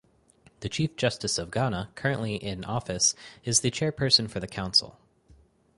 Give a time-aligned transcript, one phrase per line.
[0.61, 3.13] The Chief Justice of Ghana currently in office
[3.43, 4.97] is the chairperson for the Council.